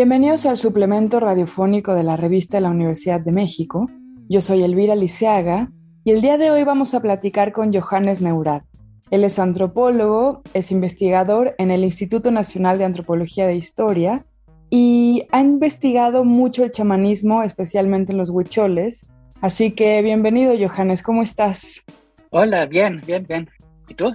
[0.00, 3.90] Bienvenidos al suplemento radiofónico de la revista de la Universidad de México.
[4.30, 5.70] Yo soy Elvira Liceaga
[6.04, 8.62] y el día de hoy vamos a platicar con Johannes Meurad.
[9.10, 14.24] Él es antropólogo, es investigador en el Instituto Nacional de Antropología de Historia
[14.70, 19.06] y ha investigado mucho el chamanismo, especialmente en los huicholes.
[19.42, 21.84] Así que bienvenido, Johannes, ¿cómo estás?
[22.30, 23.50] Hola, bien, bien, bien.
[23.86, 24.14] ¿Y tú?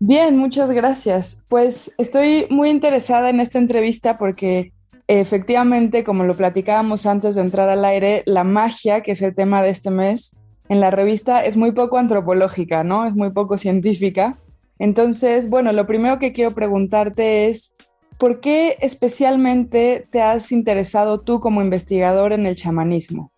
[0.00, 1.44] Bien, muchas gracias.
[1.48, 4.72] Pues estoy muy interesada en esta entrevista porque
[5.18, 9.60] efectivamente, como lo platicábamos antes de entrar al aire, la magia, que es el tema
[9.62, 10.36] de este mes,
[10.68, 13.04] en la revista es muy poco antropológica, ¿no?
[13.06, 14.38] Es muy poco científica.
[14.78, 17.74] Entonces, bueno, lo primero que quiero preguntarte es,
[18.18, 23.32] ¿por qué especialmente te has interesado tú como investigador en el chamanismo?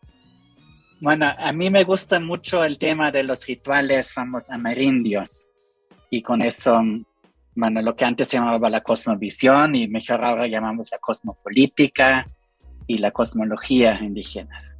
[1.00, 5.48] Bueno, a mí me gusta mucho el tema de los rituales, vamos, amerindios.
[6.10, 6.82] Y con eso,
[7.54, 12.26] bueno, lo que antes se llamaba la cosmovisión y mejor ahora llamamos la cosmopolítica
[12.86, 14.78] y la cosmología indígenas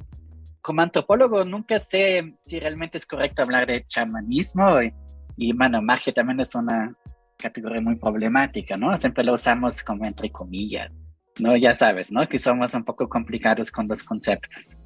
[0.63, 4.93] como antropólogo nunca sé si realmente es correcto hablar de chamanismo y,
[5.35, 6.95] y bueno, magia también es una
[7.37, 8.95] categoría muy problemática, ¿no?
[8.97, 10.89] Siempre lo usamos como entre comillas,
[11.37, 11.57] ¿no?
[11.57, 12.27] Ya sabes, ¿no?
[12.29, 14.77] Que somos un poco complicados con los conceptos.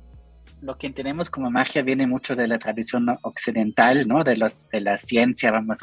[0.62, 4.24] Lo que entendemos como magia viene mucho de la tradición occidental, ¿no?
[4.24, 5.78] De, los, de la ciencia, vamos,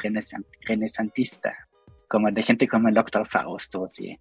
[0.67, 1.64] renesantista,
[2.07, 4.19] como de gente como el doctor Fausto, ¿sí?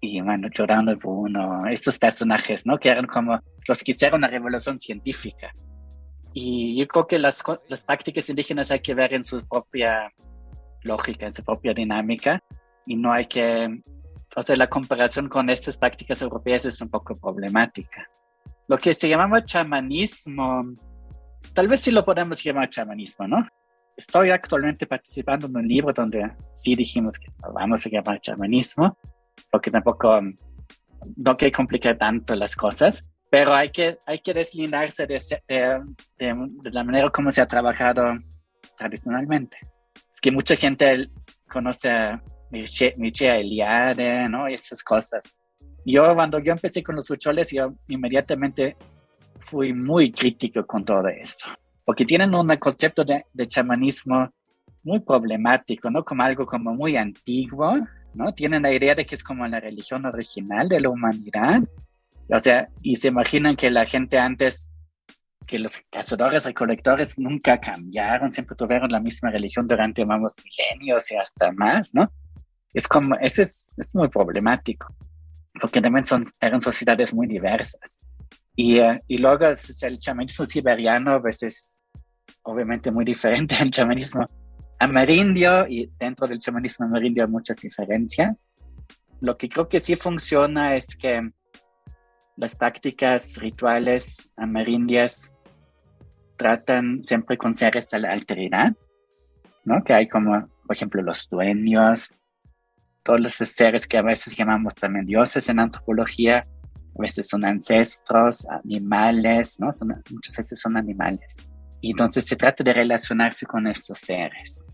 [0.00, 2.78] y bueno, Giordano Bruno, estos personajes, ¿no?
[2.78, 5.52] Que eran como los que hicieron la revolución científica.
[6.32, 10.10] Y yo creo que las, las prácticas indígenas hay que ver en su propia
[10.82, 12.42] lógica, en su propia dinámica,
[12.86, 13.80] y no hay que,
[14.34, 18.08] o sea, la comparación con estas prácticas europeas es un poco problemática.
[18.68, 20.64] Lo que se llamaba chamanismo,
[21.52, 23.46] tal vez sí lo podemos llamar chamanismo, ¿no?
[24.00, 28.96] Estoy actualmente participando en un libro donde sí dijimos que vamos a llamar chamanismo,
[29.50, 30.22] porque tampoco
[31.16, 35.20] no quiero complicar tanto las cosas, pero hay que, hay que deslindarse de,
[36.18, 38.04] de, la manera como se ha trabajado
[38.78, 39.58] tradicionalmente.
[40.14, 41.10] Es que mucha gente
[41.46, 44.46] conoce a Mircea Eliade, ¿no?
[44.46, 45.22] Esas cosas.
[45.84, 48.78] Yo, cuando yo empecé con los hucholes, yo inmediatamente
[49.36, 51.48] fui muy crítico con todo eso,
[51.90, 54.30] porque tienen un concepto de, de chamanismo
[54.84, 56.04] muy problemático, ¿no?
[56.04, 57.80] Como algo como muy antiguo,
[58.14, 58.32] ¿no?
[58.32, 61.62] Tienen la idea de que es como la religión original de la humanidad.
[62.28, 64.70] O sea, y se imaginan que la gente antes,
[65.48, 71.16] que los cazadores recolectores nunca cambiaron, siempre tuvieron la misma religión durante, vamos, milenios y
[71.16, 72.08] hasta más, ¿no?
[72.72, 74.94] Es como, eso es, es muy problemático,
[75.60, 77.98] porque también son, eran sociedades muy diversas.
[78.54, 81.79] Y, uh, y luego el chamanismo siberiano, pues es
[82.50, 84.26] obviamente muy diferente al chamanismo
[84.78, 88.42] amerindio y dentro del chamanismo amerindio hay muchas diferencias.
[89.20, 91.30] Lo que creo que sí funciona es que
[92.36, 95.36] las prácticas rituales amerindias
[96.36, 98.72] tratan siempre con seres de la alteridad,
[99.64, 99.84] ¿no?
[99.84, 102.14] Que hay como, por ejemplo, los dueños,
[103.02, 106.46] todos los seres que a veces llamamos también dioses en antropología,
[106.98, 109.70] a veces son ancestros, animales, ¿no?
[109.74, 111.36] Son, muchas veces son animales.
[111.80, 114.66] Y entonces se trata de relacionarse con estos seres,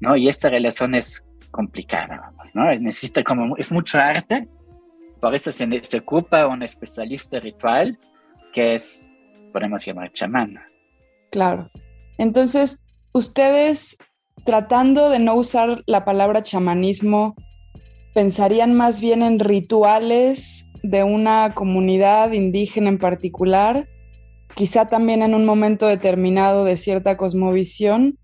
[0.00, 0.16] ¿no?
[0.16, 2.72] Y esta relación es complicada, vamos, ¿no?
[2.74, 4.48] Necesita como, es mucho arte,
[5.20, 7.98] por eso se, se ocupa un especialista ritual
[8.52, 9.12] que es,
[9.52, 10.58] podemos llamar chamán.
[11.30, 11.70] Claro.
[12.18, 12.82] Entonces,
[13.12, 13.96] ustedes
[14.44, 17.34] tratando de no usar la palabra chamanismo,
[18.14, 23.88] pensarían más bien en rituales de una comunidad indígena en particular
[24.54, 28.18] quizá también en un momento determinado de cierta cosmovisión,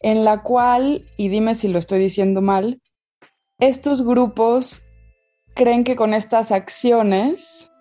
[0.00, 2.80] en la cual, y dime si lo estoy diciendo mal,
[3.58, 4.82] estos grupos
[5.54, 7.72] creen que con estas acciones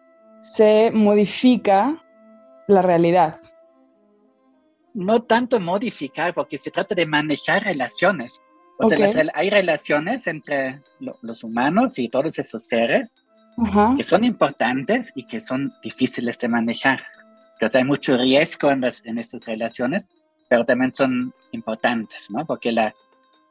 [0.41, 2.03] se modifica
[2.67, 3.41] la realidad.
[4.93, 8.41] No tanto modificar, porque se trata de manejar relaciones.
[8.77, 8.97] O sea,
[9.33, 13.15] hay relaciones entre los humanos y todos esos seres
[13.95, 16.99] que son importantes y que son difíciles de manejar
[17.73, 20.09] hay mucho riesgo en, las, en estas relaciones,
[20.49, 22.45] pero también son importantes, ¿no?
[22.45, 22.93] Porque la,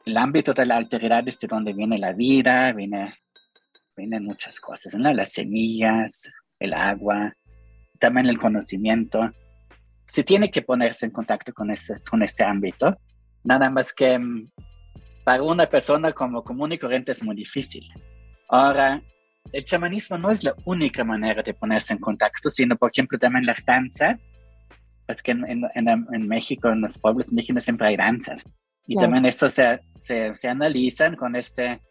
[0.05, 3.15] el ámbito de la alteridad es de donde viene la vida, viene
[3.95, 5.11] vienen muchas cosas, ¿no?
[5.13, 6.29] Las semillas,
[6.59, 7.33] el agua,
[7.99, 9.31] también el conocimiento.
[10.05, 12.95] Se tiene que ponerse en contacto con este, con este ámbito.
[13.43, 14.51] Nada más que mm,
[15.23, 17.83] para una persona como común y corriente es muy difícil.
[18.49, 19.01] Ahora,
[19.51, 23.45] el chamanismo no es la única manera de ponerse en contacto, sino, por ejemplo, también
[23.45, 24.31] las danzas.
[25.07, 28.43] Es que en, en, en México, en los pueblos indígenas, siempre hay danzas.
[28.87, 31.81] Y también esto se, se, se, analizan con este,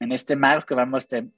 [0.00, 1.28] en este marco, vamos de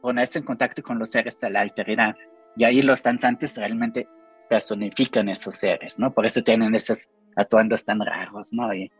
[0.00, 2.14] ponerse en contacto con los seres de la alteridad.
[2.56, 4.06] Y ahí los danzantes realmente
[4.48, 6.12] personifican esos seres, ¿no?
[6.12, 8.74] Por eso tienen esos atuendos tan raros, ¿no?
[8.74, 8.90] Y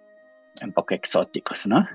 [0.62, 1.87] un poco exóticos, ¿no?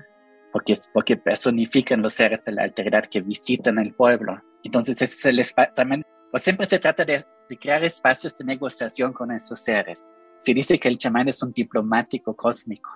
[0.52, 4.40] Porque, porque personifican los seres de la alteridad que visitan el pueblo.
[4.62, 8.44] Entonces, ese es el espacio también, pues siempre se trata de, de crear espacios de
[8.44, 10.04] negociación con esos seres.
[10.40, 12.90] Se dice que el chamán es un diplomático cósmico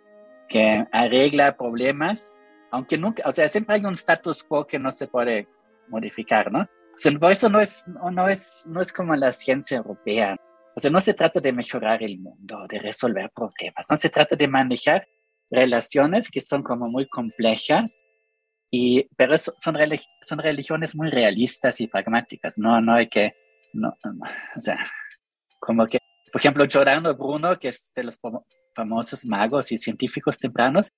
[0.49, 2.39] que arregla problemas,
[2.71, 5.49] aunque nunca, o sea, siempre hay un status quo que no se puede
[5.89, 6.61] modificar, ¿no?
[6.61, 10.37] O sea, por eso no es, no, es, no es como la ciencia europea.
[10.77, 14.37] O sea, no se trata de mejorar el mundo, de resolver problemas, no se trata
[14.37, 15.07] de manejar
[15.53, 18.01] relaciones que son como muy complejas,
[18.71, 19.55] y, pero son,
[20.23, 23.35] son religiones muy realistas y pragmáticas, no, no hay que,
[23.75, 24.79] no, o sea,
[25.61, 25.99] como que,
[26.33, 28.19] por ejemplo, Giordano Bruno, que es de los
[28.75, 30.91] famosos magos y científicos tempranos,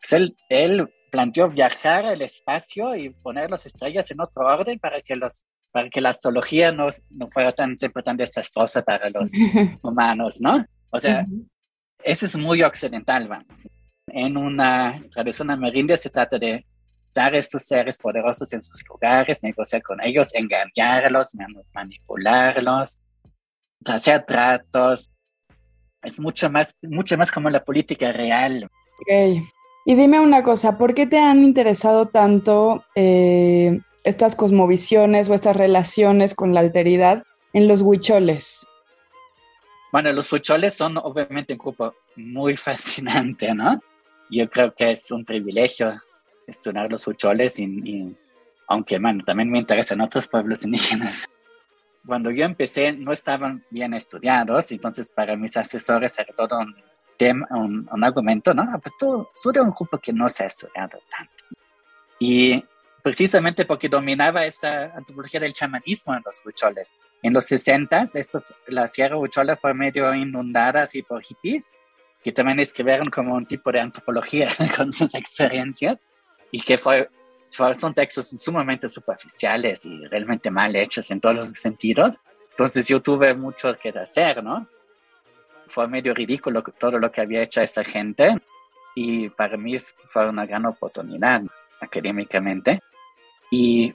[0.00, 5.00] pues él, él planteó viajar al espacio y poner las estrellas en otro orden para
[5.00, 9.30] que los para que la astrología no, no fuera tan siempre tan desastrosa para los
[9.82, 10.66] humanos, ¿no?
[10.90, 11.26] O sea,
[12.04, 13.68] eso es muy occidental, vamos.
[14.12, 16.64] En una tradición amerindia se trata de
[17.14, 21.30] dar a estos seres poderosos en sus lugares, negociar con ellos, engañarlos,
[21.72, 23.00] manipularlos,
[23.84, 25.10] hacer tratos,
[26.02, 28.68] es mucho más, mucho más como la política real.
[29.02, 29.42] Okay.
[29.86, 35.56] Y dime una cosa, ¿por qué te han interesado tanto eh, estas cosmovisiones o estas
[35.56, 38.66] relaciones con la alteridad en los huicholes?
[39.90, 43.80] Bueno, los huicholes son obviamente un grupo muy fascinante, ¿no?
[44.32, 46.00] Yo creo que es un privilegio
[46.46, 48.16] estudiar los huicholes y,
[48.66, 51.28] aunque, bueno, también me interesan otros pueblos indígenas
[52.06, 56.74] cuando yo empecé no estaban bien estudiados, entonces para mis asesores era todo un
[57.16, 58.64] tema, un, argumento, ¿no?
[58.82, 61.44] Pues tú, tú un grupo que no se ha estudiado tanto.
[62.18, 62.64] Y
[63.02, 66.92] precisamente porque dominaba esa antropología del chamanismo en los huicholes.
[67.22, 71.76] En los 60, esto, la Sierra Huichola fue medio inundada así por hippies,
[72.22, 76.04] que también escribieron como un tipo de antropología con sus experiencias
[76.50, 77.08] y que fue
[77.74, 82.18] son textos sumamente superficiales y realmente mal hechos en todos los sentidos.
[82.50, 84.66] Entonces yo tuve mucho que hacer, ¿no?
[85.66, 88.36] Fue medio ridículo todo lo que había hecho esa gente
[88.94, 89.76] y para mí
[90.06, 91.42] fue una gran oportunidad
[91.80, 92.80] académicamente.
[93.50, 93.92] Y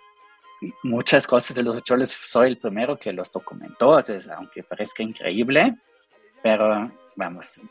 [0.84, 4.00] muchas cosas de los choles soy el primero que los documentó,
[4.36, 5.76] aunque parezca increíble,
[6.44, 7.62] pero vamos,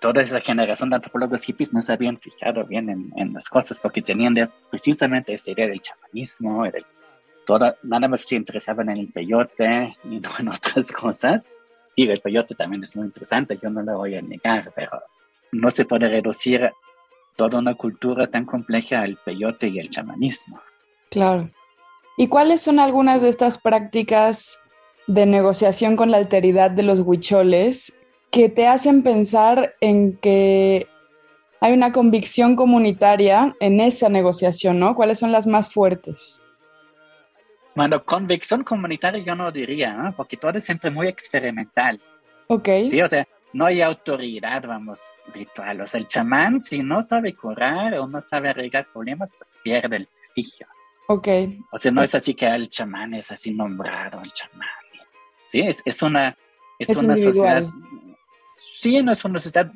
[0.00, 4.02] toda esa generación de antropólogos hippies no se habían fijado bien en, las cosas porque
[4.02, 4.34] tenían
[4.70, 6.84] precisamente esa idea del chamanismo, del,
[7.44, 11.48] toda, nada más se interesaban en el peyote y no en otras cosas.
[11.94, 15.02] Y el peyote también es muy interesante, yo no lo voy a negar, pero
[15.52, 16.70] no se puede reducir
[17.36, 20.60] toda una cultura tan compleja al peyote y el chamanismo.
[21.10, 21.50] Claro.
[22.16, 24.58] ¿Y cuáles son algunas de estas prácticas
[25.06, 27.98] de negociación con la alteridad de los huicholes
[28.32, 30.88] que te hacen pensar en que
[31.60, 34.96] hay una convicción comunitaria en esa negociación, ¿no?
[34.96, 36.42] ¿Cuáles son las más fuertes?
[37.76, 40.16] Bueno, convicción comunitaria yo no diría, ¿no?
[40.16, 42.00] Porque todo es siempre muy experimental.
[42.48, 42.68] Ok.
[42.90, 45.00] Sí, o sea, no hay autoridad, vamos,
[45.34, 45.82] ritual.
[45.82, 49.96] O sea, el chamán, si no sabe curar o no sabe arreglar problemas, pues pierde
[49.96, 50.66] el prestigio.
[51.08, 51.28] Ok.
[51.70, 54.68] O sea, no es así que el chamán es así nombrado, el chamán.
[55.46, 56.34] Sí, es, es una,
[56.78, 57.64] es, una sociedad
[58.82, 59.70] sí, es una sociedad,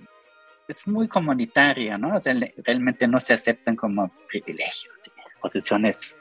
[0.66, 2.16] es muy comunitaria, ¿no?
[2.16, 2.34] O sea,
[2.64, 4.92] realmente no se aceptan como privilegios,
[5.40, 6.16] posiciones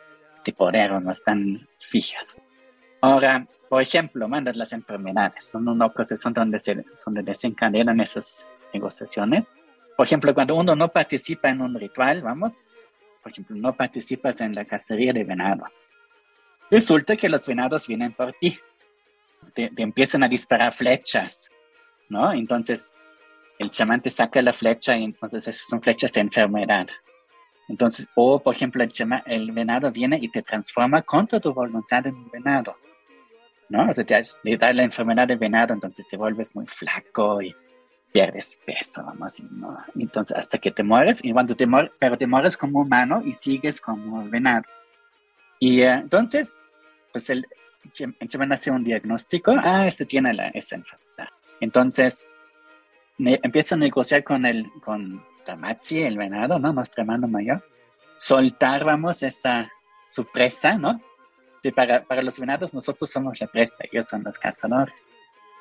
[0.45, 2.37] de poder no están fijas.
[3.01, 9.49] Ahora, por ejemplo, mandas las enfermedades, son una procesión donde se donde desencadenan esas negociaciones.
[9.97, 12.67] Por ejemplo, cuando uno no participa en un ritual, vamos,
[13.23, 15.65] por ejemplo, no participas en la cacería de venado.
[16.69, 18.59] Resulta que los venados vienen por ti,
[19.55, 21.49] te empiezan a disparar flechas,
[22.09, 22.31] ¿no?
[22.33, 22.95] Entonces,
[23.59, 26.87] el chamán te saca la flecha y entonces esas son flechas de enfermedad.
[27.67, 28.91] Entonces, o por ejemplo, el,
[29.25, 32.75] el venado viene y te transforma contra tu voluntad en un venado,
[33.69, 33.89] ¿no?
[33.89, 37.55] O sea, te, le da la enfermedad de venado, entonces te vuelves muy flaco y
[38.11, 39.77] pierdes peso, vamos, ¿no?
[39.95, 43.33] Entonces, hasta que te mueres, y cuando te mueres, pero te mueres como humano y
[43.33, 44.63] sigues como venado.
[45.59, 46.57] Y eh, entonces,
[47.11, 47.45] pues el
[47.91, 51.34] Chaman hace un diagnóstico, ah, este tiene la, esa enfermedad.
[51.59, 52.29] Entonces,
[53.17, 56.73] empieza a negociar con el, con Tamachi, el venado, ¿no?
[56.73, 57.63] Nuestro hermano mayor.
[58.17, 59.71] Soltar, vamos, esa,
[60.07, 61.01] su presa, ¿no?
[61.61, 65.05] Sí, para, para los venados nosotros somos la presa, ellos son los cazadores.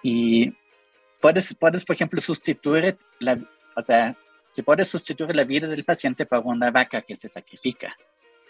[0.02, 0.52] Y
[1.20, 3.38] puedes, puedes, por ejemplo, sustituir la,
[3.76, 7.96] o sea, si puedes sustituir la vida del paciente por una vaca que se sacrifica.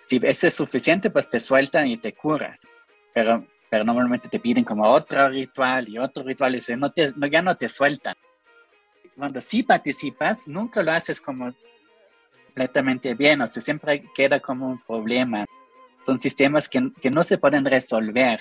[0.03, 2.69] Si ese es suficiente, pues te sueltan y te curas.
[3.15, 7.26] Pero, pero normalmente te piden como otro ritual y otro ritual y no te, no,
[7.26, 8.14] ya no te sueltan.
[9.16, 11.50] Cuando sí participas, nunca lo haces como
[12.45, 15.45] completamente bien, o sea, siempre queda como un problema.
[16.00, 18.38] Son sistemas que, que no se pueden resolver.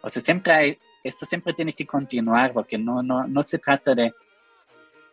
[0.00, 3.94] O sea, siempre hay, esto siempre tiene que continuar porque no, no, no se trata
[3.94, 4.12] de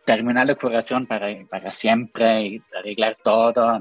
[0.04, 3.80] terminar la curación para, para siempre y arreglar todo.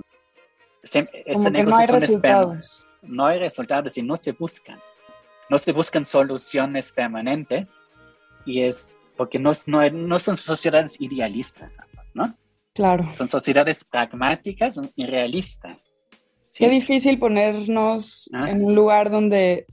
[0.83, 2.85] Esta no hay resultados.
[3.01, 4.79] No hay resultados y no se buscan.
[5.49, 7.77] No se buscan soluciones permanentes
[8.45, 11.77] y es porque no, no, no son sociedades idealistas,
[12.13, 12.35] ¿no?
[12.73, 13.09] Claro.
[13.13, 15.91] Son sociedades pragmáticas y realistas.
[16.57, 18.49] Qué difícil ponernos ah.
[18.49, 19.67] en un lugar donde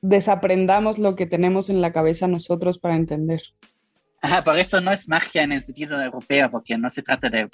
[0.00, 3.42] desaprendamos lo que tenemos en la cabeza nosotros para entender.
[4.20, 7.48] Ajá, por eso no es magia en el sentido europeo, porque no se trata de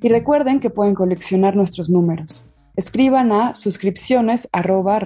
[0.02, 2.44] Y recuerden que pueden coleccionar nuestros números.
[2.74, 4.98] Escriban a suscripciones arroba.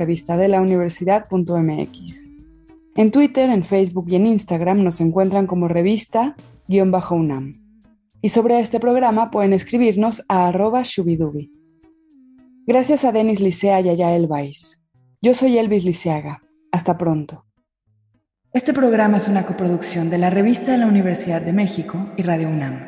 [2.96, 7.54] En Twitter, en Facebook y en Instagram nos encuentran como revista-unam.
[8.22, 11.52] Y sobre este programa pueden escribirnos a arroba shubidubi.
[12.66, 14.28] Gracias a Denis Licea y a Yael.
[15.20, 16.42] Yo soy Elvis Liceaga.
[16.72, 17.44] Hasta pronto.
[18.52, 22.48] Este programa es una coproducción de la Revista de la Universidad de México y Radio
[22.48, 22.80] UNAM.